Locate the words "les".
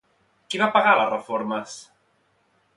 1.01-1.13